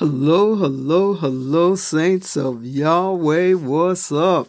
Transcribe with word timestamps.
Hello, 0.00 0.54
hello, 0.54 1.12
hello, 1.12 1.74
saints 1.74 2.34
of 2.34 2.64
Yahweh. 2.64 3.52
What's 3.52 4.10
up? 4.10 4.48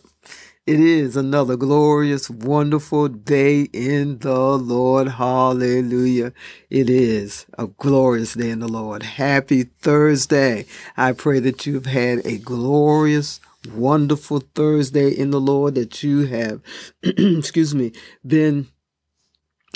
It 0.66 0.80
is 0.80 1.18
another 1.18 1.58
glorious, 1.58 2.30
wonderful 2.30 3.10
day 3.10 3.64
in 3.74 4.20
the 4.20 4.58
Lord. 4.58 5.10
Hallelujah. 5.10 6.32
It 6.70 6.90
is 6.90 7.48
a 7.58 7.68
glorious 7.68 8.34
day 8.36 8.50
in 8.50 8.60
the 8.60 8.70
Lord. 8.70 9.04
Happy 9.04 9.64
Thursday. 9.64 10.68
I 10.96 11.12
pray 11.12 11.40
that 11.42 11.66
you've 11.66 11.86
had 11.86 12.26
a 12.26 12.38
glorious, 12.38 13.42
wonderful 13.76 14.40
Thursday 14.56 15.10
in 15.10 15.32
the 15.32 15.42
Lord, 15.42 15.76
that 15.76 16.02
you 16.02 16.28
have, 16.28 16.62
excuse 17.04 17.76
me, 17.76 17.92
been, 18.26 18.70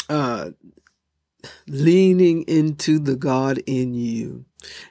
uh, 0.08 0.52
leaning 1.68 2.44
into 2.44 3.00
the 3.00 3.16
God 3.16 3.60
in 3.66 3.94
you 3.94 4.46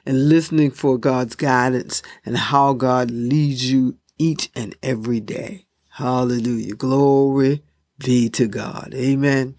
and 0.05 0.29
listening 0.29 0.71
for 0.71 0.97
God's 0.97 1.35
guidance 1.35 2.01
and 2.25 2.37
how 2.37 2.73
God 2.73 3.11
leads 3.11 3.69
you 3.71 3.97
each 4.17 4.49
and 4.55 4.75
every 4.81 5.19
day. 5.19 5.65
Hallelujah. 5.89 6.75
Glory 6.75 7.63
be 7.97 8.29
to 8.29 8.47
God. 8.47 8.93
Amen. 8.93 9.55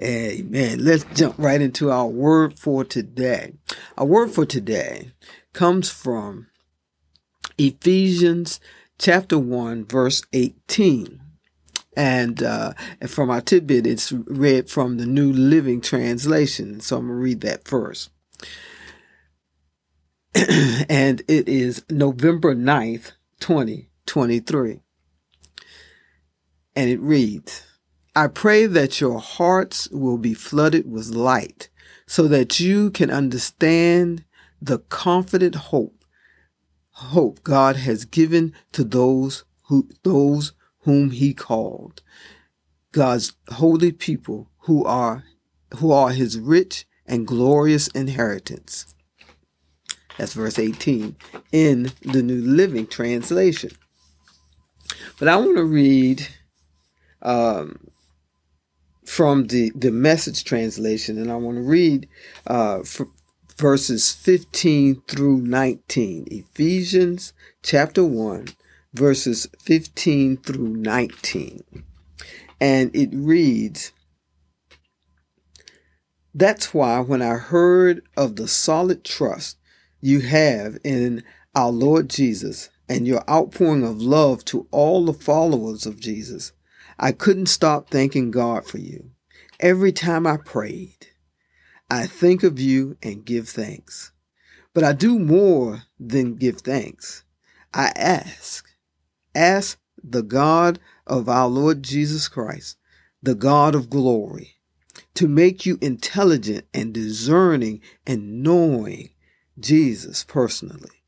Amen. 0.00 0.84
Let's 0.84 1.04
jump 1.14 1.34
right 1.38 1.60
into 1.60 1.90
our 1.90 2.06
word 2.06 2.58
for 2.58 2.84
today. 2.84 3.54
Our 3.96 4.06
word 4.06 4.30
for 4.30 4.46
today 4.46 5.12
comes 5.52 5.90
from 5.90 6.48
Ephesians 7.58 8.60
chapter 8.98 9.38
1 9.38 9.86
verse 9.86 10.22
18. 10.32 11.21
And, 11.96 12.42
uh, 12.42 12.72
from 13.06 13.30
our 13.30 13.40
tidbit, 13.40 13.86
it's 13.86 14.12
read 14.12 14.70
from 14.70 14.96
the 14.96 15.06
New 15.06 15.32
Living 15.32 15.80
Translation. 15.80 16.80
So 16.80 16.96
I'm 16.96 17.06
going 17.06 17.18
to 17.18 17.22
read 17.22 17.40
that 17.42 17.68
first. 17.68 18.10
and 20.34 21.20
it 21.28 21.48
is 21.48 21.84
November 21.90 22.54
9th, 22.54 23.12
2023. 23.40 24.80
And 26.74 26.90
it 26.90 27.00
reads, 27.00 27.66
I 28.16 28.28
pray 28.28 28.66
that 28.66 29.00
your 29.00 29.20
hearts 29.20 29.88
will 29.90 30.18
be 30.18 30.34
flooded 30.34 30.90
with 30.90 31.08
light 31.08 31.68
so 32.06 32.28
that 32.28 32.60
you 32.60 32.90
can 32.90 33.10
understand 33.10 34.24
the 34.60 34.78
confident 34.78 35.54
hope 35.54 36.02
hope 36.92 37.42
God 37.42 37.76
has 37.76 38.04
given 38.04 38.52
to 38.72 38.84
those 38.84 39.44
who 39.64 39.88
those 40.02 40.52
whom 40.82 41.10
he 41.10 41.34
called 41.34 42.02
God's 42.92 43.32
holy 43.50 43.92
people 43.92 44.48
who 44.60 44.84
are 44.84 45.24
who 45.76 45.90
are 45.90 46.10
his 46.10 46.38
rich 46.38 46.84
and 47.06 47.26
glorious 47.26 47.88
inheritance 47.88 48.92
that's 50.18 50.34
verse 50.34 50.58
18 50.58 51.16
in 51.52 51.92
the 52.02 52.22
New 52.22 52.40
Living 52.42 52.86
Translation. 52.86 53.70
But 55.18 55.28
I 55.28 55.36
want 55.36 55.56
to 55.56 55.64
read 55.64 56.28
um, 57.22 57.88
from 59.04 59.46
the, 59.46 59.72
the 59.74 59.90
message 59.90 60.44
translation, 60.44 61.18
and 61.18 61.30
I 61.30 61.36
want 61.36 61.56
to 61.56 61.62
read 61.62 62.08
uh, 62.46 62.82
verses 63.56 64.12
15 64.12 65.02
through 65.08 65.38
19. 65.38 66.28
Ephesians 66.30 67.32
chapter 67.62 68.04
1, 68.04 68.48
verses 68.94 69.46
15 69.60 70.38
through 70.38 70.68
19. 70.68 71.62
And 72.60 72.94
it 72.94 73.10
reads, 73.12 73.92
That's 76.34 76.72
why 76.72 77.00
when 77.00 77.22
I 77.22 77.34
heard 77.34 78.02
of 78.16 78.36
the 78.36 78.48
solid 78.48 79.04
trust 79.04 79.58
you 80.00 80.20
have 80.20 80.78
in 80.84 81.24
our 81.54 81.70
Lord 81.70 82.08
Jesus 82.08 82.70
and 82.88 83.06
your 83.06 83.28
outpouring 83.28 83.84
of 83.84 84.00
love 84.00 84.44
to 84.46 84.66
all 84.70 85.04
the 85.04 85.12
followers 85.12 85.86
of 85.86 86.00
Jesus, 86.00 86.52
I 86.98 87.12
couldn't 87.12 87.46
stop 87.46 87.90
thanking 87.90 88.30
God 88.30 88.66
for 88.66 88.78
you. 88.78 89.10
Every 89.60 89.92
time 89.92 90.26
I 90.26 90.36
prayed, 90.36 91.08
I 91.90 92.06
think 92.06 92.42
of 92.42 92.58
you 92.58 92.96
and 93.02 93.24
give 93.24 93.48
thanks. 93.48 94.12
But 94.74 94.84
I 94.84 94.92
do 94.92 95.18
more 95.18 95.82
than 96.00 96.36
give 96.36 96.62
thanks. 96.62 97.24
I 97.74 97.92
ask, 97.96 98.71
ask 99.34 99.78
the 100.02 100.22
God 100.22 100.78
of 101.06 101.28
our 101.28 101.48
Lord 101.48 101.82
Jesus 101.82 102.28
Christ, 102.28 102.76
the 103.22 103.34
God 103.34 103.74
of 103.74 103.90
glory, 103.90 104.56
to 105.14 105.28
make 105.28 105.64
you 105.66 105.78
intelligent 105.80 106.66
and 106.74 106.92
discerning 106.92 107.80
and 108.06 108.42
knowing 108.42 109.10
Jesus 109.58 110.24
personally. 110.24 111.02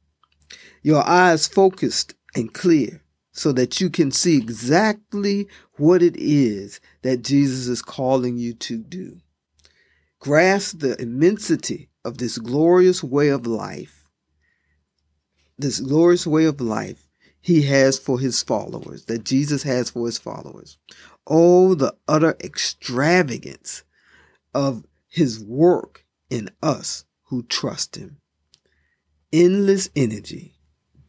Your 0.83 1.07
eyes 1.07 1.47
focused 1.47 2.15
and 2.35 2.53
clear 2.53 3.03
so 3.33 3.51
that 3.53 3.81
you 3.81 3.91
can 3.91 4.11
see 4.11 4.37
exactly 4.37 5.49
what 5.77 6.03
it 6.03 6.17
is 6.17 6.81
that 7.03 7.23
Jesus 7.23 7.67
is 7.67 7.83
calling 7.83 8.37
you 8.37 8.55
to 8.55 8.79
do. 8.79 9.19
Grasp 10.21 10.79
the 10.79 11.01
immensity 11.01 11.91
of 12.05 12.19
this 12.19 12.39
glorious 12.39 13.03
way 13.03 13.29
of 13.29 13.47
life, 13.47 14.05
this 15.59 15.81
glorious 15.81 16.27
way 16.27 16.45
of 16.45 16.61
life 16.61 17.04
he 17.45 17.63
has 17.65 17.99
for 17.99 18.19
his 18.19 18.43
followers, 18.43 19.05
that 19.05 19.25
Jesus 19.25 19.65
has 19.65 19.91
for 19.91 20.07
his 20.07 20.17
followers. 20.19 20.79
Oh, 21.27 21.75
the 21.75 21.95
utter 22.09 22.37
extravagance 22.43 23.85
of 24.55 24.85
his 25.09 25.45
work 25.45 26.07
in 26.31 26.49
us 26.63 27.05
who 27.25 27.43
trust 27.45 27.97
him 27.97 28.17
endless 29.35 29.91
energy, 29.97 30.55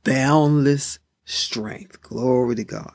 boundless 0.04 1.00
strength. 1.26 2.02
Glory 2.02 2.56
to 2.58 2.66
God. 2.66 2.94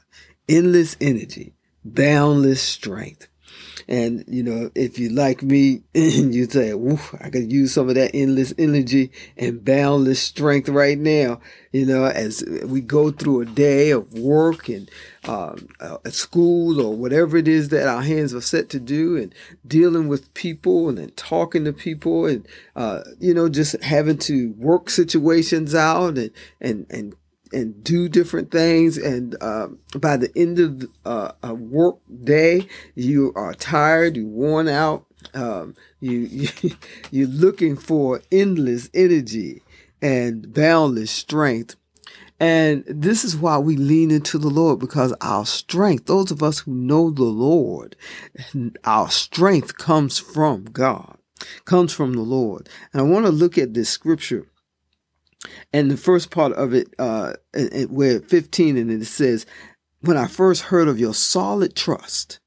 Endless 0.49 0.97
energy, 1.01 1.55
boundless 1.85 2.63
strength. 2.63 3.30
And, 3.89 4.25
you 4.29 4.43
know, 4.43 4.71
if 4.75 4.99
you 4.99 5.11
like 5.11 5.43
me 5.43 5.83
and 5.95 6.35
you 6.35 6.45
say, 6.47 6.73
I 7.21 7.31
could 7.31 7.53
use 7.53 7.75
some 7.75 7.89
of 7.89 7.95
that 7.95 8.11
endless 8.15 8.55
energy 8.59 9.11
and 9.37 9.65
boundless 9.65 10.21
strength 10.21 10.69
right 10.69 10.99
now, 10.99 11.41
you 11.73 11.87
know, 11.87 12.05
as 12.05 12.45
we 12.65 12.81
go 12.81 13.11
through 13.11 13.43
a 13.43 13.47
day 13.47 13.91
of 13.91 14.13
work 14.15 14.69
and 14.69 14.91
um, 15.25 15.69
uh, 15.81 15.99
at 16.05 16.15
school 16.15 16.81
or 16.81 16.97
whatever 16.97 17.37
it 17.37 17.47
is 17.47 17.69
that 17.69 17.87
our 17.87 18.03
hands 18.03 18.35
are 18.35 18.41
set 18.41 18.69
to 18.71 18.81
do 18.81 19.17
and 19.17 19.35
dealing 19.67 20.09
with 20.09 20.33
people 20.35 20.89
and 20.89 20.99
then 20.99 21.11
talking 21.17 21.65
to 21.65 21.73
people 21.73 22.27
and, 22.27 22.47
uh, 22.77 23.01
you 23.19 23.35
know, 23.35 23.49
just 23.49 23.81
having 23.83 24.19
to 24.19 24.53
work 24.59 24.91
situations 24.91 25.75
out 25.75 26.17
and, 26.17 26.31
and, 26.61 26.87
and 26.91 27.15
and 27.53 27.83
do 27.83 28.09
different 28.09 28.51
things. 28.51 28.97
And 28.97 29.37
uh, 29.41 29.69
by 29.97 30.17
the 30.17 30.31
end 30.37 30.59
of 30.59 30.89
uh, 31.05 31.33
a 31.43 31.55
work 31.55 31.99
day, 32.25 32.67
you 32.95 33.33
are 33.37 33.55
tired, 33.55 34.17
you're 34.17 34.27
worn 34.27 34.69
out, 34.69 35.07
um, 35.35 35.75
you, 36.01 36.21
you 36.21 36.49
you're 37.11 37.29
looking 37.29 37.77
for 37.77 38.23
endless 38.33 38.91
energy 38.95 39.63
and 40.03 40.53
boundless 40.53 41.11
strength. 41.11 41.77
And 42.39 42.85
this 42.87 43.23
is 43.23 43.37
why 43.37 43.59
we 43.59 43.77
lean 43.77 44.11
into 44.11 44.39
the 44.39 44.49
Lord 44.49 44.79
because 44.79 45.13
our 45.21 45.45
strength, 45.45 46.07
those 46.07 46.31
of 46.31 46.43
us 46.43 46.61
who 46.61 46.73
know 46.73 47.11
the 47.11 47.25
Lord, 47.25 47.97
our 48.85 49.11
strength 49.11 49.77
comes 49.77 50.19
from 50.19 50.65
God, 50.65 51.19
comes 51.67 51.93
from 51.93 52.15
the 52.15 52.23
Lord. 52.23 52.71
And 52.93 53.03
I 53.03 53.05
want 53.05 53.27
to 53.27 53.33
look 53.33 53.59
at 53.59 53.75
this 53.75 53.91
scripture 53.91 54.50
and 55.73 55.91
the 55.91 55.97
first 55.97 56.31
part 56.31 56.53
of 56.53 56.75
it, 56.75 56.89
uh, 56.99 57.35
where 57.89 58.21
15 58.21 58.77
and 58.77 58.91
it 58.91 59.05
says, 59.07 59.47
when 60.01 60.17
I 60.17 60.27
first 60.27 60.63
heard 60.63 60.89
of 60.89 60.99
your 60.99 61.15
solid 61.15 61.75
trust 61.75 62.41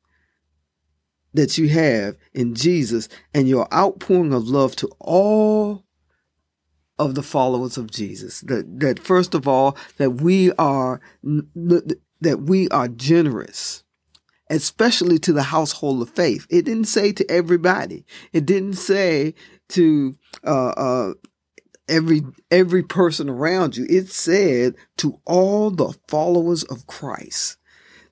that 1.34 1.58
you 1.58 1.70
have 1.70 2.16
in 2.34 2.54
Jesus 2.56 3.10
and 3.34 3.48
your 3.48 3.68
outpouring 3.74 4.34
of 4.34 4.48
love 4.48 4.76
to 4.78 4.90
all 5.00 5.84
of 7.00 7.16
the 7.16 7.24
followers 7.24 7.78
of 7.78 7.90
Jesus. 7.90 8.42
That, 8.42 8.80
that 8.80 9.00
first 9.00 9.34
of 9.34 9.48
all, 9.48 9.76
that 9.98 10.12
we 10.12 10.52
are, 10.54 11.02
that 11.24 12.42
we 12.44 12.70
are 12.70 12.88
generous 12.88 13.84
especially 14.50 15.18
to 15.18 15.34
the 15.34 15.44
household 15.44 16.02
of 16.02 16.10
faith. 16.10 16.46
It 16.50 16.66
didn't 16.66 16.86
say 16.86 17.12
to 17.14 17.32
everybody. 17.32 18.06
It 18.34 18.46
didn't 18.46 18.74
say 18.74 19.34
to 19.70 20.16
uh, 20.46 20.70
uh, 20.70 21.14
every 21.88 22.24
every 22.52 22.84
person 22.84 23.30
around 23.30 23.78
you. 23.78 23.86
It 23.90 24.10
said 24.10 24.76
to 24.98 25.20
all 25.26 25.70
the 25.70 25.94
followers 26.08 26.64
of 26.64 26.88
Christ, 26.88 27.58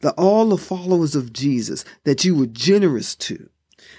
the 0.02 0.12
all 0.12 0.50
the 0.50 0.58
followers 0.58 1.16
of 1.16 1.34
Jesus 1.34 1.86
that 2.04 2.24
you 2.24 2.36
were 2.36 2.48
generous 2.48 3.16
to. 3.16 3.50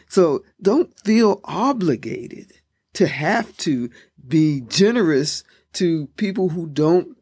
So 0.08 0.44
don't 0.60 0.92
feel 1.00 1.40
obligated 1.44 2.52
to 2.94 3.06
have 3.06 3.56
to 3.58 3.90
be 4.26 4.60
generous 4.60 5.42
to 5.74 6.06
people 6.16 6.50
who 6.50 6.66
don't 6.66 7.16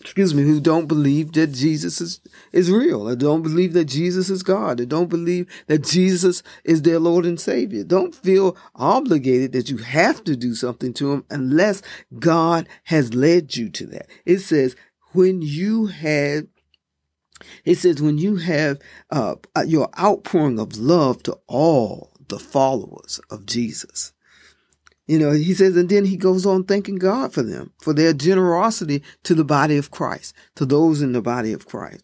excuse 0.00 0.34
me, 0.34 0.42
who 0.42 0.60
don't 0.60 0.86
believe 0.86 1.32
that 1.32 1.48
Jesus 1.48 2.00
is, 2.00 2.20
is 2.52 2.70
real, 2.70 3.08
or 3.08 3.16
don't 3.16 3.42
believe 3.42 3.72
that 3.72 3.86
Jesus 3.86 4.30
is 4.30 4.42
God, 4.42 4.80
or 4.80 4.86
don't 4.86 5.08
believe 5.08 5.48
that 5.66 5.84
Jesus 5.84 6.42
is 6.64 6.82
their 6.82 6.98
Lord 6.98 7.24
and 7.24 7.40
Savior. 7.40 7.82
Don't 7.82 8.14
feel 8.14 8.56
obligated 8.74 9.52
that 9.52 9.70
you 9.70 9.78
have 9.78 10.22
to 10.24 10.36
do 10.36 10.54
something 10.54 10.92
to 10.94 11.10
them 11.10 11.24
unless 11.30 11.82
God 12.18 12.68
has 12.84 13.14
led 13.14 13.56
you 13.56 13.68
to 13.70 13.86
that. 13.86 14.06
It 14.24 14.38
says, 14.38 14.76
when 15.12 15.40
you 15.42 15.86
have 15.86 16.46
it 17.64 17.76
says 17.76 18.00
when 18.00 18.16
you 18.16 18.36
have 18.36 18.78
uh, 19.10 19.34
your 19.66 19.90
outpouring 19.98 20.58
of 20.58 20.78
love 20.78 21.22
to 21.24 21.38
all 21.46 22.12
the 22.28 22.38
followers 22.38 23.20
of 23.30 23.46
Jesus. 23.46 24.12
You 25.06 25.20
know, 25.20 25.30
he 25.30 25.54
says, 25.54 25.76
and 25.76 25.88
then 25.88 26.04
he 26.04 26.16
goes 26.16 26.44
on 26.44 26.64
thanking 26.64 26.96
God 26.96 27.32
for 27.32 27.42
them, 27.42 27.72
for 27.80 27.92
their 27.92 28.12
generosity 28.12 29.02
to 29.22 29.34
the 29.34 29.44
body 29.44 29.76
of 29.76 29.92
Christ, 29.92 30.34
to 30.56 30.66
those 30.66 31.00
in 31.00 31.12
the 31.12 31.22
body 31.22 31.52
of 31.52 31.66
Christ. 31.66 32.02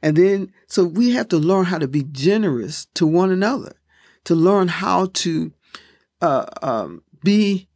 And 0.00 0.16
then, 0.16 0.52
so 0.66 0.84
we 0.84 1.10
have 1.10 1.28
to 1.28 1.36
learn 1.36 1.66
how 1.66 1.78
to 1.78 1.88
be 1.88 2.04
generous 2.04 2.86
to 2.94 3.06
one 3.06 3.30
another, 3.30 3.74
to 4.24 4.34
learn 4.34 4.68
how 4.68 5.06
to 5.14 5.52
uh, 6.22 6.46
um, 6.62 7.02
be 7.22 7.68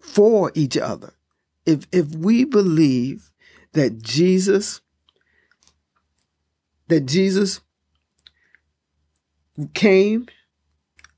for 0.00 0.50
each 0.54 0.76
other. 0.78 1.12
If 1.66 1.86
if 1.92 2.14
we 2.14 2.44
believe 2.44 3.30
that 3.72 4.02
Jesus, 4.02 4.80
that 6.88 7.02
Jesus 7.02 7.60
came 9.74 10.26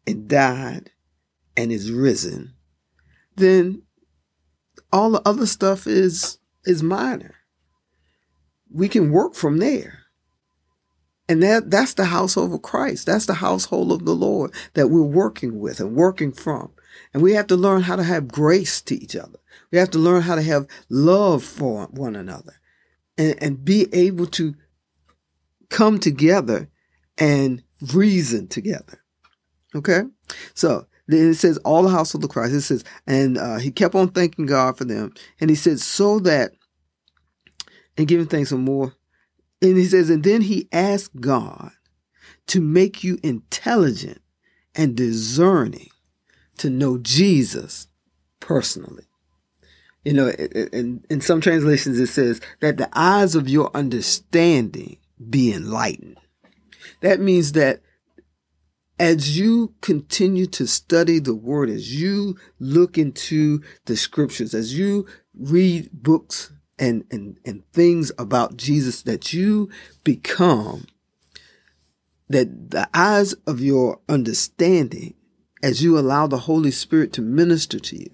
and 0.06 0.28
died 0.28 0.90
and 1.56 1.70
is 1.70 1.92
risen 1.92 2.54
then 3.36 3.82
all 4.92 5.10
the 5.10 5.22
other 5.26 5.46
stuff 5.46 5.86
is 5.86 6.38
is 6.64 6.82
minor. 6.82 7.34
We 8.70 8.88
can 8.88 9.10
work 9.10 9.34
from 9.34 9.58
there. 9.58 10.00
And 11.28 11.42
that 11.42 11.70
that's 11.70 11.94
the 11.94 12.06
household 12.06 12.52
of 12.52 12.62
Christ. 12.62 13.06
That's 13.06 13.26
the 13.26 13.34
household 13.34 13.92
of 13.92 14.04
the 14.04 14.14
Lord 14.14 14.52
that 14.74 14.88
we're 14.88 15.02
working 15.02 15.60
with 15.60 15.80
and 15.80 15.94
working 15.94 16.32
from. 16.32 16.72
And 17.14 17.22
we 17.22 17.32
have 17.32 17.46
to 17.48 17.56
learn 17.56 17.82
how 17.82 17.96
to 17.96 18.02
have 18.02 18.28
grace 18.28 18.80
to 18.82 19.02
each 19.02 19.16
other. 19.16 19.38
We 19.70 19.78
have 19.78 19.90
to 19.92 19.98
learn 19.98 20.22
how 20.22 20.34
to 20.34 20.42
have 20.42 20.66
love 20.90 21.42
for 21.42 21.86
one 21.86 22.16
another 22.16 22.60
and, 23.16 23.42
and 23.42 23.64
be 23.64 23.86
able 23.94 24.26
to 24.26 24.54
come 25.70 25.98
together 25.98 26.68
and 27.16 27.62
reason 27.94 28.48
together. 28.48 29.02
Okay? 29.74 30.02
So 30.54 30.86
it 31.08 31.34
says 31.34 31.58
all 31.58 31.82
the 31.82 31.90
household 31.90 32.24
of 32.24 32.30
Christ. 32.30 32.54
It 32.54 32.60
says, 32.62 32.84
and 33.06 33.38
uh, 33.38 33.58
he 33.58 33.70
kept 33.70 33.94
on 33.94 34.08
thanking 34.08 34.46
God 34.46 34.76
for 34.76 34.84
them. 34.84 35.12
And 35.40 35.50
he 35.50 35.56
said, 35.56 35.80
so 35.80 36.18
that, 36.20 36.52
and 37.96 38.08
giving 38.08 38.26
thanks 38.26 38.50
some 38.50 38.64
more. 38.64 38.94
And 39.60 39.76
he 39.76 39.84
says, 39.84 40.10
and 40.10 40.24
then 40.24 40.40
he 40.40 40.68
asked 40.72 41.20
God 41.20 41.70
to 42.48 42.60
make 42.60 43.04
you 43.04 43.18
intelligent 43.22 44.20
and 44.74 44.96
discerning 44.96 45.90
to 46.58 46.70
know 46.70 46.98
Jesus 46.98 47.88
personally. 48.40 49.04
You 50.04 50.14
know, 50.14 50.28
in, 50.30 51.04
in 51.08 51.20
some 51.20 51.40
translations 51.40 51.98
it 52.00 52.08
says 52.08 52.40
that 52.60 52.76
the 52.76 52.88
eyes 52.92 53.34
of 53.34 53.48
your 53.48 53.70
understanding 53.74 54.98
be 55.30 55.52
enlightened. 55.52 56.18
That 57.00 57.20
means 57.20 57.52
that 57.52 57.82
as 58.98 59.38
you 59.38 59.74
continue 59.80 60.46
to 60.46 60.66
study 60.66 61.18
the 61.18 61.34
word, 61.34 61.70
as 61.70 62.00
you 62.00 62.36
look 62.58 62.98
into 62.98 63.60
the 63.86 63.96
scriptures, 63.96 64.54
as 64.54 64.76
you 64.78 65.06
read 65.34 65.90
books 65.92 66.52
and, 66.78 67.04
and, 67.10 67.38
and 67.44 67.64
things 67.72 68.12
about 68.18 68.56
Jesus, 68.56 69.02
that 69.02 69.32
you 69.32 69.70
become, 70.04 70.86
that 72.28 72.70
the 72.70 72.88
eyes 72.94 73.32
of 73.46 73.60
your 73.60 74.00
understanding, 74.08 75.14
as 75.62 75.82
you 75.82 75.98
allow 75.98 76.26
the 76.26 76.38
Holy 76.38 76.70
Spirit 76.70 77.12
to 77.14 77.22
minister 77.22 77.78
to 77.78 77.96
you, 77.96 78.10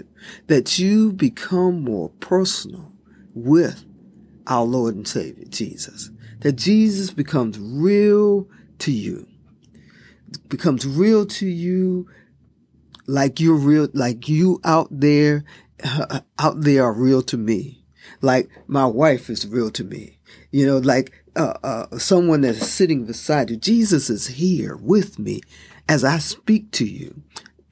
that 0.46 0.78
you 0.78 1.12
become 1.12 1.82
more 1.82 2.10
personal 2.20 2.92
with 3.34 3.84
our 4.46 4.64
Lord 4.64 4.94
and 4.94 5.08
Savior, 5.08 5.44
Jesus. 5.48 6.10
That 6.40 6.52
Jesus 6.52 7.10
becomes 7.10 7.58
real 7.58 8.48
to 8.78 8.92
you 8.92 9.26
becomes 10.49 10.87
real 10.87 11.27
to 11.27 11.47
you 11.47 12.09
like 13.06 13.41
you're 13.41 13.55
real 13.56 13.89
like 13.95 14.29
you 14.29 14.61
out 14.65 14.89
there 14.91 15.45
uh, 15.83 16.21
out 16.39 16.61
there 16.61 16.85
are 16.85 16.93
real 16.93 17.23
to 17.23 17.37
me. 17.37 17.85
Like 18.21 18.49
my 18.67 18.87
wife 18.87 19.31
is 19.31 19.47
real 19.47 19.71
to 19.71 19.85
me. 19.85 20.19
You 20.50 20.67
know 20.67 20.79
like 20.79 21.12
uh, 21.37 21.55
uh, 21.62 21.99
someone 21.99 22.43
that 22.43 22.56
is 22.56 22.71
sitting 22.71 23.05
beside 23.05 23.50
you. 23.50 23.56
Jesus 23.56 24.11
is 24.11 24.27
here 24.27 24.77
with 24.77 25.19
me 25.19 25.41
as 25.89 26.05
i 26.05 26.19
speak 26.19 26.71
to 26.73 26.85
you. 26.85 27.23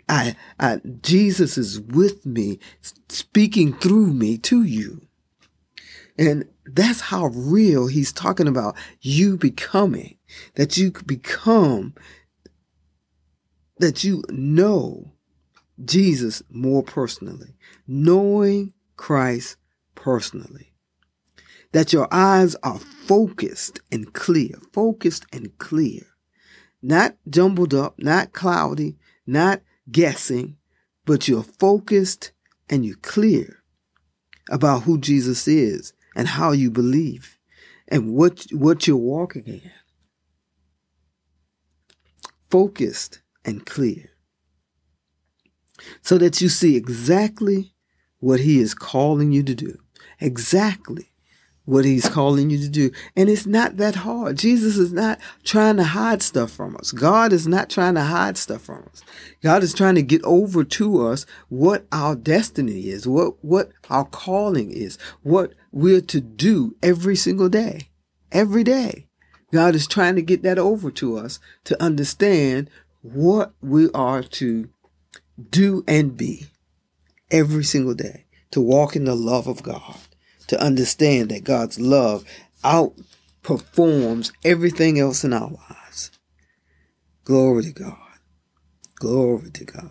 I, 0.09 0.37
I 0.59 0.81
jesus 1.03 1.59
is 1.59 1.81
with 1.81 2.25
me 2.25 2.59
speaking 3.09 3.75
through 3.75 4.13
me 4.13 4.39
to 4.39 4.63
you. 4.63 5.03
And 6.19 6.49
that's 6.65 7.01
how 7.01 7.27
real 7.27 7.89
he's 7.89 8.13
talking 8.13 8.49
about 8.49 8.77
you 9.01 9.37
becoming 9.37 10.17
that 10.55 10.77
you 10.77 10.93
become 11.05 11.95
that 13.79 14.05
you 14.05 14.23
know 14.31 15.13
Jesus 15.85 16.43
more 16.51 16.83
personally, 16.83 17.57
knowing 17.87 18.73
Christ 18.97 19.57
personally. 19.95 20.73
That 21.73 21.93
your 21.93 22.09
eyes 22.11 22.57
are 22.63 22.79
focused 22.79 23.81
and 23.93 24.13
clear, 24.15 24.55
focused 24.73 25.27
and 25.33 25.57
clear, 25.59 26.03
not 26.81 27.17
jumbled 27.29 27.75
up, 27.75 27.99
not 27.99 28.33
cloudy, 28.33 28.97
not 29.27 29.61
guessing, 29.91 30.57
but 31.05 31.29
you're 31.29 31.43
focused 31.43 32.33
and 32.71 32.87
you're 32.87 32.97
clear 32.97 33.63
about 34.51 34.85
who 34.85 34.99
Jesus 34.99 35.47
is 35.47 35.93
and 36.15 36.29
how 36.29 36.53
you 36.53 36.71
believe 36.71 37.39
and 37.89 38.15
what, 38.15 38.47
what 38.53 38.87
you're 38.87 38.97
walking 38.97 39.47
in. 39.47 39.71
Focused 42.51 43.21
and 43.47 43.65
clear 43.65 44.11
so 46.03 46.19
that 46.19 46.41
you 46.41 46.49
see 46.49 46.77
exactly 46.77 47.73
what 48.19 48.41
he 48.41 48.61
is 48.61 48.75
calling 48.75 49.33
you 49.33 49.43
to 49.43 49.55
do. 49.55 49.79
Exactly 50.21 51.13
what 51.65 51.85
he's 51.85 52.09
calling 52.09 52.49
you 52.49 52.59
to 52.59 52.69
do. 52.69 52.91
And 53.17 53.29
it's 53.29 53.45
not 53.45 53.77
that 53.77 53.97
hard. 53.97 54.39
Jesus 54.39 54.79
is 54.79 54.93
not 54.93 55.21
trying 55.43 55.77
to 55.77 55.85
hide 55.85 56.23
stuff 56.23 56.51
from 56.51 56.77
us. 56.77 56.93
God 56.93 57.33
is 57.33 57.47
not 57.47 57.69
trying 57.69 57.95
to 57.97 58.03
hide 58.03 58.39
stuff 58.39 58.63
from 58.63 58.89
us. 58.91 59.03
God 59.43 59.63
is 59.63 59.75
trying 59.75 59.97
to 59.97 60.03
get 60.03 60.23
over 60.25 60.65
to 60.65 61.07
us 61.07 61.27
what 61.49 61.87
our 61.91 62.15
destiny 62.15 62.89
is, 62.89 63.07
what, 63.07 63.45
what 63.45 63.71
our 63.91 64.05
calling 64.05 64.71
is, 64.71 64.97
what 65.23 65.55
we're 65.73 66.01
to 66.03 66.21
do 66.21 66.77
every 66.83 67.17
single 67.17 67.49
day. 67.49 67.91
Every 68.31 68.65
day. 68.65 69.09
God 69.53 69.75
is 69.75 69.87
trying 69.87 70.17
to 70.17 70.23
get 70.23 70.43
that 70.43 70.59
over 70.59 70.91
to 70.93 71.19
us 71.19 71.39
to 71.65 71.81
understand 71.83 72.71
what 73.13 73.53
we 73.61 73.91
are 73.93 74.23
to 74.23 74.69
do 75.51 75.85
and 75.87 76.17
be 76.17 76.47
every 77.31 77.65
single 77.65 77.95
day, 77.95 78.25
to 78.51 78.61
walk 78.61 78.97
in 78.97 79.05
the 79.05 79.15
love 79.15 79.47
of 79.47 79.63
God, 79.63 79.99
to 80.49 80.61
understand 80.61 81.31
that 81.31 81.45
God's 81.45 81.79
love 81.79 82.25
outperforms 82.65 84.33
everything 84.45 84.99
else 84.99 85.25
in 85.25 85.33
our 85.33 85.51
lives. 85.51 86.11
Glory 87.25 87.65
to 87.65 87.73
God. 87.73 87.97
Glory 88.97 89.51
to 89.51 89.65
God. 89.65 89.91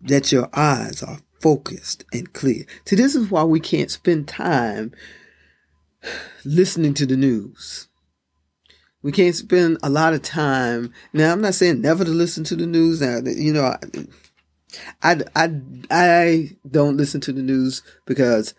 That 0.00 0.32
your 0.32 0.48
eyes 0.52 1.02
are 1.02 1.20
focused 1.40 2.04
and 2.12 2.32
clear. 2.32 2.66
See, 2.84 2.96
this 2.96 3.14
is 3.14 3.30
why 3.30 3.44
we 3.44 3.60
can't 3.60 3.90
spend 3.90 4.28
time 4.28 4.92
listening 6.44 6.94
to 6.94 7.06
the 7.06 7.16
news 7.16 7.88
we 9.06 9.12
can't 9.12 9.36
spend 9.36 9.78
a 9.84 9.88
lot 9.88 10.14
of 10.14 10.22
time. 10.22 10.92
Now, 11.12 11.30
I'm 11.30 11.40
not 11.40 11.54
saying 11.54 11.80
never 11.80 12.04
to 12.04 12.10
listen 12.10 12.42
to 12.42 12.56
the 12.56 12.66
news. 12.66 13.00
Now, 13.00 13.20
you 13.24 13.52
know, 13.52 13.62
I, 13.62 13.78
I, 15.00 15.22
I, 15.36 15.50
I 15.92 16.50
don't 16.68 16.96
listen 16.96 17.20
to 17.20 17.32
the 17.32 17.40
news 17.40 17.82
because 18.04 18.52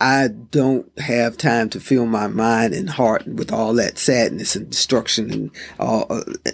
I 0.00 0.28
don't 0.28 0.96
have 1.00 1.36
time 1.36 1.68
to 1.70 1.80
fill 1.80 2.06
my 2.06 2.28
mind 2.28 2.74
and 2.74 2.88
heart 2.88 3.26
with 3.26 3.52
all 3.52 3.74
that 3.74 3.98
sadness 3.98 4.54
and 4.54 4.70
destruction 4.70 5.32
and 5.32 5.50
all 5.80 6.06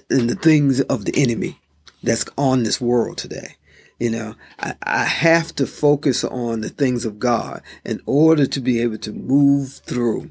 and 0.08 0.30
the 0.30 0.34
things 0.34 0.80
of 0.80 1.04
the 1.04 1.22
enemy 1.22 1.60
that's 2.02 2.24
on 2.38 2.62
this 2.62 2.80
world 2.80 3.18
today. 3.18 3.56
You 3.98 4.08
know, 4.08 4.34
I, 4.58 4.72
I 4.84 5.04
have 5.04 5.54
to 5.56 5.66
focus 5.66 6.24
on 6.24 6.62
the 6.62 6.70
things 6.70 7.04
of 7.04 7.18
God 7.18 7.60
in 7.84 8.00
order 8.06 8.46
to 8.46 8.60
be 8.62 8.80
able 8.80 8.98
to 8.98 9.12
move 9.12 9.82
through 9.84 10.30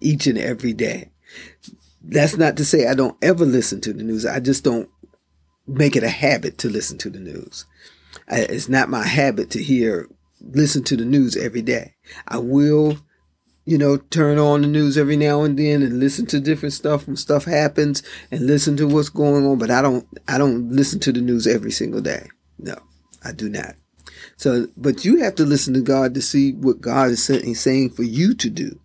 each 0.00 0.26
and 0.26 0.36
every 0.36 0.72
day 0.72 1.12
that's 2.06 2.36
not 2.36 2.56
to 2.58 2.64
say 2.64 2.86
I 2.86 2.94
don't 2.94 3.16
ever 3.22 3.44
listen 3.44 3.80
to 3.82 3.92
the 3.92 4.02
news. 4.02 4.26
I 4.26 4.40
just 4.40 4.64
don't 4.64 4.88
make 5.66 5.96
it 5.96 6.02
a 6.02 6.08
habit 6.08 6.58
to 6.58 6.68
listen 6.68 6.98
to 6.98 7.10
the 7.10 7.20
news. 7.20 7.66
It's 8.28 8.68
not 8.68 8.88
my 8.88 9.06
habit 9.06 9.50
to 9.50 9.62
hear, 9.62 10.08
listen 10.40 10.84
to 10.84 10.96
the 10.96 11.04
news 11.04 11.36
every 11.36 11.62
day. 11.62 11.94
I 12.28 12.38
will 12.38 12.98
you 13.66 13.78
know, 13.78 13.96
turn 13.96 14.38
on 14.38 14.60
the 14.60 14.66
news 14.66 14.98
every 14.98 15.16
now 15.16 15.42
and 15.42 15.58
then 15.58 15.82
and 15.82 15.98
listen 15.98 16.26
to 16.26 16.40
different 16.40 16.74
stuff 16.74 17.06
when 17.06 17.16
stuff 17.16 17.44
happens 17.44 18.02
and 18.30 18.46
listen 18.46 18.76
to 18.76 18.86
what's 18.86 19.08
going 19.08 19.46
on. 19.46 19.58
But 19.58 19.70
I 19.70 19.80
don't, 19.80 20.06
I 20.28 20.38
don't 20.38 20.70
listen 20.70 21.00
to 21.00 21.12
the 21.12 21.20
news 21.20 21.46
every 21.46 21.70
single 21.70 22.02
day. 22.02 22.28
No, 22.58 22.76
I 23.24 23.32
do 23.32 23.48
not. 23.48 23.74
So, 24.36 24.68
but 24.76 25.04
you 25.04 25.22
have 25.22 25.34
to 25.36 25.44
listen 25.44 25.72
to 25.74 25.80
God 25.80 26.14
to 26.14 26.22
see 26.22 26.52
what 26.52 26.80
God 26.80 27.10
is 27.10 27.24
saying 27.24 27.90
for 27.90 28.02
you 28.02 28.34
to 28.34 28.50
do. 28.50 28.78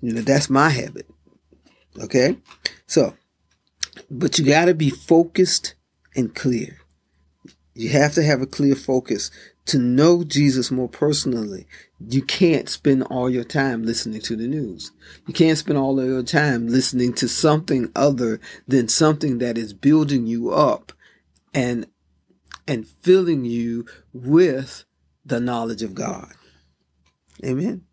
You 0.00 0.14
know, 0.14 0.22
that's 0.22 0.48
my 0.48 0.70
habit. 0.70 1.06
Okay. 1.98 2.36
So, 2.86 3.14
but 4.10 4.38
you 4.38 4.44
got 4.44 4.66
to 4.66 4.74
be 4.74 4.90
focused 4.90 5.74
and 6.14 6.34
clear. 6.34 6.78
You 7.74 7.90
have 7.90 8.14
to 8.14 8.22
have 8.22 8.42
a 8.42 8.46
clear 8.46 8.74
focus 8.74 9.30
to 9.66 9.78
know 9.78 10.24
Jesus 10.24 10.70
more 10.70 10.88
personally. 10.88 11.66
You 12.00 12.22
can't 12.22 12.68
spend 12.68 13.04
all 13.04 13.30
your 13.30 13.44
time 13.44 13.84
listening 13.84 14.20
to 14.22 14.36
the 14.36 14.48
news. 14.48 14.90
You 15.26 15.34
can't 15.34 15.58
spend 15.58 15.78
all 15.78 16.00
of 16.00 16.06
your 16.06 16.22
time 16.22 16.68
listening 16.68 17.12
to 17.14 17.28
something 17.28 17.90
other 17.94 18.40
than 18.66 18.88
something 18.88 19.38
that 19.38 19.56
is 19.56 19.72
building 19.72 20.26
you 20.26 20.50
up 20.50 20.92
and 21.54 21.86
and 22.66 22.86
filling 22.86 23.44
you 23.44 23.84
with 24.12 24.84
the 25.24 25.40
knowledge 25.40 25.82
of 25.82 25.94
God. 25.94 26.32
Amen. 27.44 27.86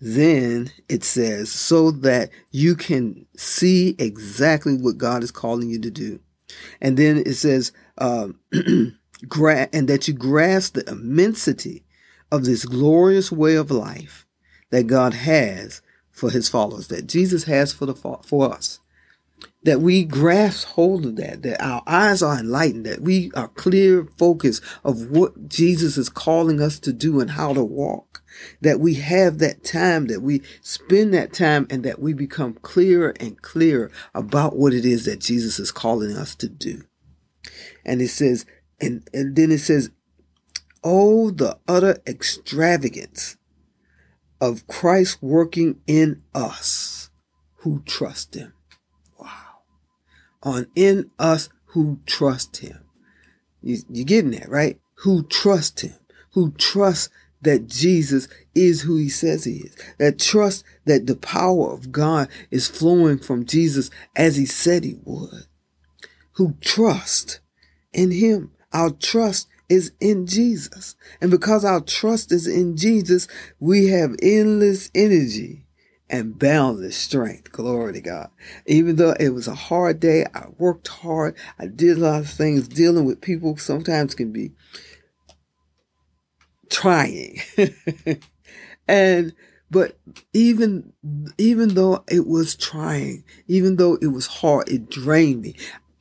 Then 0.00 0.70
it 0.88 1.02
says, 1.02 1.50
so 1.50 1.90
that 1.90 2.30
you 2.50 2.76
can 2.76 3.26
see 3.36 3.96
exactly 3.98 4.74
what 4.74 4.98
God 4.98 5.22
is 5.22 5.30
calling 5.30 5.68
you 5.68 5.80
to 5.80 5.90
do. 5.90 6.20
And 6.80 6.96
then 6.96 7.18
it 7.18 7.34
says, 7.34 7.72
um, 7.98 8.38
gra- 9.28 9.68
and 9.72 9.88
that 9.88 10.06
you 10.06 10.14
grasp 10.14 10.74
the 10.74 10.88
immensity 10.88 11.84
of 12.30 12.44
this 12.44 12.64
glorious 12.64 13.32
way 13.32 13.56
of 13.56 13.70
life 13.70 14.26
that 14.70 14.86
God 14.86 15.14
has 15.14 15.82
for 16.10 16.30
his 16.30 16.48
followers, 16.48 16.88
that 16.88 17.06
Jesus 17.06 17.44
has 17.44 17.72
for 17.72 17.86
the 17.86 17.94
for 17.94 18.52
us 18.52 18.80
that 19.64 19.80
we 19.80 20.04
grasp 20.04 20.66
hold 20.68 21.04
of 21.04 21.16
that, 21.16 21.42
that 21.42 21.62
our 21.62 21.82
eyes 21.86 22.22
are 22.22 22.38
enlightened, 22.38 22.86
that 22.86 23.02
we 23.02 23.30
are 23.34 23.48
clear 23.48 24.06
focus 24.16 24.60
of 24.84 25.10
what 25.10 25.48
Jesus 25.48 25.98
is 25.98 26.08
calling 26.08 26.60
us 26.60 26.78
to 26.80 26.92
do 26.92 27.20
and 27.20 27.32
how 27.32 27.52
to 27.52 27.64
walk, 27.64 28.22
that 28.60 28.80
we 28.80 28.94
have 28.94 29.38
that 29.38 29.64
time, 29.64 30.06
that 30.06 30.22
we 30.22 30.42
spend 30.62 31.12
that 31.12 31.32
time 31.32 31.66
and 31.70 31.84
that 31.84 31.98
we 31.98 32.12
become 32.12 32.54
clearer 32.54 33.14
and 33.18 33.42
clearer 33.42 33.90
about 34.14 34.56
what 34.56 34.72
it 34.72 34.84
is 34.84 35.04
that 35.04 35.20
Jesus 35.20 35.58
is 35.58 35.72
calling 35.72 36.16
us 36.16 36.34
to 36.36 36.48
do. 36.48 36.84
And 37.84 38.00
it 38.00 38.08
says, 38.08 38.46
and, 38.80 39.06
and 39.12 39.34
then 39.34 39.50
it 39.50 39.58
says, 39.58 39.90
Oh, 40.84 41.30
the 41.30 41.58
utter 41.66 41.98
extravagance 42.06 43.36
of 44.40 44.68
Christ 44.68 45.18
working 45.20 45.80
in 45.88 46.22
us 46.32 47.10
who 47.56 47.82
trust 47.84 48.36
him 48.36 48.52
on 50.42 50.66
in 50.74 51.10
us 51.18 51.48
who 51.66 52.00
trust 52.06 52.58
him. 52.58 52.78
You, 53.62 53.78
you 53.90 54.04
getting 54.04 54.30
that, 54.32 54.48
right? 54.48 54.78
Who 55.02 55.24
trust 55.24 55.80
him, 55.80 55.94
who 56.32 56.52
trust 56.52 57.10
that 57.42 57.66
Jesus 57.66 58.28
is 58.54 58.82
who 58.82 58.96
he 58.96 59.08
says 59.08 59.44
he 59.44 59.58
is, 59.58 59.76
that 59.98 60.18
trust 60.18 60.64
that 60.86 61.06
the 61.06 61.16
power 61.16 61.70
of 61.72 61.92
God 61.92 62.28
is 62.50 62.66
flowing 62.66 63.18
from 63.18 63.46
Jesus 63.46 63.90
as 64.16 64.36
he 64.36 64.46
said 64.46 64.84
he 64.84 64.98
would, 65.04 65.46
who 66.32 66.54
trust 66.60 67.40
in 67.92 68.10
him. 68.10 68.50
Our 68.72 68.90
trust 68.90 69.48
is 69.68 69.92
in 70.00 70.26
Jesus. 70.26 70.96
And 71.20 71.30
because 71.30 71.64
our 71.64 71.80
trust 71.80 72.32
is 72.32 72.46
in 72.46 72.76
Jesus, 72.76 73.28
we 73.60 73.88
have 73.88 74.16
endless 74.22 74.90
energy 74.94 75.64
and 76.10 76.38
boundless 76.38 76.96
strength. 76.96 77.52
Glory 77.52 77.92
to 77.94 78.00
God. 78.00 78.30
Even 78.66 78.96
though 78.96 79.14
it 79.18 79.30
was 79.30 79.48
a 79.48 79.54
hard 79.54 80.00
day, 80.00 80.26
I 80.34 80.46
worked 80.58 80.88
hard. 80.88 81.36
I 81.58 81.66
did 81.66 81.98
a 81.98 82.00
lot 82.00 82.20
of 82.20 82.30
things. 82.30 82.68
Dealing 82.68 83.04
with 83.04 83.20
people 83.20 83.56
sometimes 83.56 84.14
can 84.14 84.32
be 84.32 84.52
trying. 86.70 87.40
and, 88.88 89.34
but 89.70 89.98
even, 90.32 90.92
even 91.36 91.70
though 91.74 92.04
it 92.10 92.26
was 92.26 92.54
trying, 92.54 93.24
even 93.46 93.76
though 93.76 93.98
it 94.00 94.08
was 94.08 94.26
hard, 94.26 94.68
it 94.68 94.88
drained 94.90 95.42
me. 95.42 95.56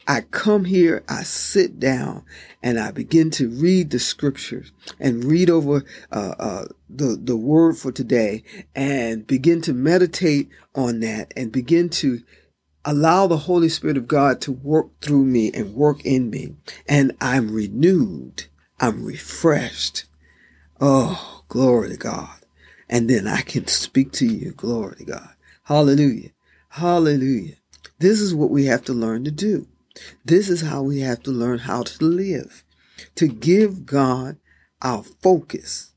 I 0.08 0.22
come 0.22 0.64
here, 0.64 1.04
I 1.10 1.24
sit 1.24 1.80
down, 1.82 2.24
and 2.64 2.80
I 2.80 2.92
begin 2.92 3.30
to 3.32 3.50
read 3.50 3.90
the 3.90 4.00
scriptures 4.00 4.72
and 5.00 5.26
read 5.26 5.50
over 5.50 5.84
uh, 6.12 6.34
uh, 6.40 6.66
the 6.90 7.20
the 7.22 7.36
word 7.36 7.78
for 7.78 7.92
today, 7.92 8.44
and 8.74 9.28
begin 9.28 9.62
to 9.64 9.74
meditate 9.74 10.50
on 10.74 11.02
that, 11.02 11.34
and 11.36 11.52
begin 11.52 11.90
to 11.90 12.22
allow 12.86 13.28
the 13.28 13.38
Holy 13.38 13.68
Spirit 13.68 13.98
of 13.98 14.08
God 14.08 14.40
to 14.42 14.54
work 14.54 14.88
through 15.02 15.26
me 15.26 15.52
and 15.52 15.76
work 15.76 16.06
in 16.06 16.30
me, 16.30 16.56
and 16.88 17.12
I'm 17.20 17.52
renewed, 17.52 18.46
I'm 18.80 19.04
refreshed. 19.04 20.06
Oh, 20.80 21.44
glory 21.50 21.90
to 21.90 21.98
God! 21.98 22.40
And 22.90 23.10
then 23.10 23.28
I 23.28 23.42
can 23.42 23.68
speak 23.68 24.14
to 24.14 24.26
you. 24.26 24.52
Glory 24.52 24.96
to 24.98 25.06
God. 25.06 25.30
Hallelujah. 25.64 26.30
Hallelujah. 26.70 27.56
This 28.00 28.22
is 28.22 28.34
what 28.34 28.52
we 28.52 28.66
have 28.66 28.86
to 28.86 28.94
learn 28.94 29.26
to 29.26 29.32
do. 29.32 29.68
This 30.26 30.50
is 30.50 30.62
how 30.62 30.82
we 30.84 31.00
have 31.02 31.22
to 31.24 31.32
learn 31.32 31.60
how 31.60 31.84
to 31.84 32.04
live. 32.04 32.64
To 33.16 33.28
give 33.28 33.86
God 33.86 34.38
our 34.82 35.04
focus, 35.04 35.94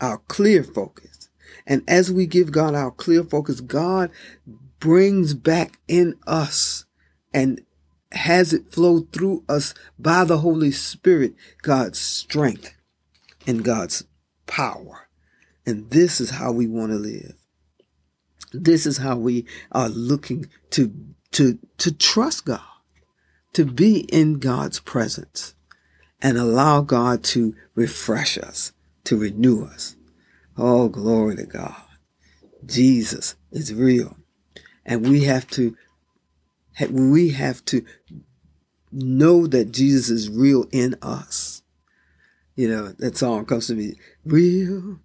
our 0.00 0.18
clear 0.28 0.64
focus. 0.64 1.28
And 1.66 1.82
as 1.86 2.10
we 2.10 2.26
give 2.26 2.50
God 2.50 2.74
our 2.74 2.90
clear 2.90 3.24
focus, 3.24 3.60
God 3.60 4.10
brings 4.78 5.34
back 5.34 5.78
in 5.86 6.14
us 6.26 6.84
and 7.32 7.60
has 8.12 8.52
it 8.52 8.72
flow 8.72 9.00
through 9.12 9.44
us 9.48 9.74
by 9.98 10.24
the 10.24 10.38
Holy 10.38 10.70
Spirit, 10.70 11.34
God's 11.62 11.98
strength 11.98 12.74
and 13.46 13.64
God's 13.64 14.04
power. 14.46 15.08
And 15.64 15.90
this 15.90 16.20
is 16.20 16.30
how 16.30 16.52
we 16.52 16.66
want 16.66 16.92
to 16.92 16.98
live. 16.98 17.34
This 18.52 18.84
is 18.84 18.98
how 18.98 19.16
we 19.16 19.46
are 19.70 19.88
looking 19.88 20.50
to, 20.70 20.92
to, 21.32 21.58
to 21.78 21.92
trust 21.92 22.44
God 22.44 22.60
to 23.52 23.64
be 23.64 24.00
in 24.12 24.38
God's 24.38 24.80
presence 24.80 25.54
and 26.20 26.38
allow 26.38 26.80
God 26.80 27.22
to 27.24 27.54
refresh 27.74 28.38
us, 28.38 28.72
to 29.04 29.18
renew 29.18 29.64
us. 29.64 29.96
Oh, 30.56 30.88
glory 30.88 31.36
to 31.36 31.46
God. 31.46 31.82
Jesus 32.64 33.34
is 33.50 33.74
real. 33.74 34.16
And 34.84 35.08
we 35.08 35.24
have 35.24 35.46
to, 35.50 35.76
we 36.90 37.30
have 37.30 37.64
to 37.66 37.84
know 38.90 39.46
that 39.46 39.72
Jesus 39.72 40.10
is 40.10 40.30
real 40.30 40.66
in 40.72 40.96
us. 41.02 41.62
You 42.54 42.68
know, 42.68 42.92
that 42.98 43.16
song 43.16 43.46
comes 43.46 43.68
to 43.68 43.74
me. 43.74 43.94
Real, 44.24 45.00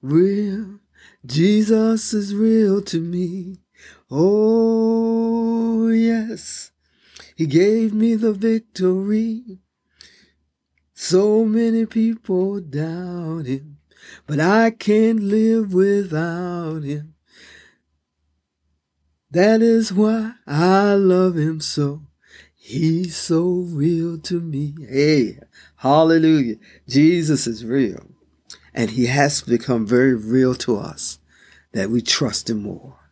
real, 0.00 0.78
Jesus 1.26 2.14
is 2.14 2.34
real 2.34 2.80
to 2.82 3.00
me. 3.00 3.58
Oh, 4.10 5.88
yes. 5.88 6.70
He 7.34 7.46
gave 7.46 7.92
me 7.92 8.14
the 8.14 8.32
victory. 8.32 9.58
So 10.94 11.44
many 11.44 11.86
people 11.86 12.60
doubt 12.60 13.46
him, 13.46 13.78
but 14.26 14.38
I 14.38 14.70
can't 14.70 15.20
live 15.20 15.74
without 15.74 16.84
him. 16.84 17.14
That 19.30 19.62
is 19.62 19.92
why 19.92 20.34
I 20.46 20.94
love 20.94 21.36
him 21.36 21.60
so. 21.60 22.02
He's 22.54 23.16
so 23.16 23.66
real 23.68 24.16
to 24.18 24.40
me. 24.40 24.74
Hey, 24.88 25.40
hallelujah. 25.76 26.56
Jesus 26.88 27.48
is 27.48 27.64
real. 27.64 28.06
And 28.72 28.92
he 28.92 29.06
has 29.06 29.42
become 29.42 29.86
very 29.86 30.14
real 30.14 30.54
to 30.56 30.78
us 30.78 31.18
that 31.72 31.90
we 31.90 32.00
trust 32.00 32.48
him 32.48 32.62
more. 32.62 33.03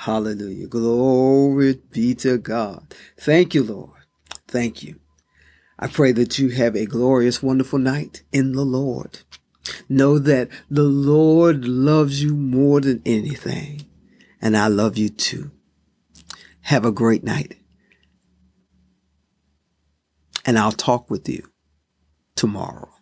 Hallelujah. 0.00 0.66
Glory 0.66 1.80
be 1.90 2.14
to 2.16 2.36
God. 2.36 2.94
Thank 3.18 3.54
you, 3.54 3.64
Lord. 3.64 4.02
Thank 4.46 4.82
you. 4.82 5.00
I 5.78 5.88
pray 5.88 6.12
that 6.12 6.38
you 6.38 6.50
have 6.50 6.76
a 6.76 6.86
glorious, 6.86 7.42
wonderful 7.42 7.78
night 7.78 8.22
in 8.30 8.52
the 8.52 8.64
Lord. 8.64 9.20
Know 9.88 10.18
that 10.18 10.48
the 10.70 10.84
Lord 10.84 11.66
loves 11.66 12.22
you 12.22 12.36
more 12.36 12.80
than 12.80 13.02
anything, 13.04 13.86
and 14.40 14.56
I 14.56 14.68
love 14.68 14.96
you 14.96 15.08
too. 15.08 15.50
Have 16.62 16.84
a 16.84 16.92
great 16.92 17.24
night. 17.24 17.56
And 20.44 20.58
I'll 20.58 20.72
talk 20.72 21.10
with 21.10 21.28
you 21.28 21.42
tomorrow. 22.36 22.95